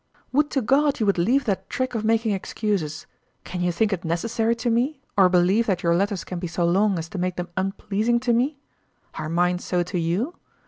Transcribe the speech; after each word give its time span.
Would 0.31 0.49
to 0.49 0.61
God 0.63 0.99
you 0.99 1.05
would 1.05 1.19
leave 1.19 1.45
that 1.45 1.69
trick 1.69 1.93
of 1.93 2.03
making 2.03 2.31
excuses! 2.33 3.05
Can 3.43 3.61
you 3.61 3.71
think 3.71 3.93
it 3.93 4.03
necessary 4.03 4.55
to 4.55 4.71
me, 4.71 4.99
or 5.15 5.29
believe 5.29 5.67
that 5.67 5.83
your 5.83 5.95
letters 5.95 6.23
can 6.23 6.39
be 6.39 6.47
so 6.47 6.65
long 6.65 6.97
as 6.97 7.07
to 7.09 7.19
make 7.19 7.35
them 7.35 7.49
unpleasing 7.55 8.19
to 8.21 8.33
me? 8.33 8.57
Are 9.13 9.29
mine 9.29 9.59
so 9.59 9.83
to 9.83 9.99
you? 9.99 10.33